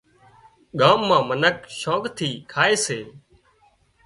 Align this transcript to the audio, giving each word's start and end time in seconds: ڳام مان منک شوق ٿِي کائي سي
ڳام 0.79 0.99
مان 1.07 1.21
منک 1.29 1.57
شوق 1.79 2.03
ٿِي 2.17 2.29
کائي 2.51 2.75
سي 2.85 2.99